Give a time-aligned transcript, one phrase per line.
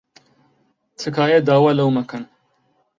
[0.99, 2.23] تکایە داوا لەو مەکەن.